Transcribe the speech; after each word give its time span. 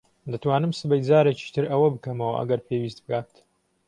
دەتوانم 0.31 0.71
سبەی 0.79 1.01
جارێکی 1.09 1.53
تر 1.55 1.65
ئەوە 1.71 1.87
بکەمەوە 1.95 2.37
ئەگەر 2.39 2.59
پێویست 2.67 2.99
بکات. 3.03 3.31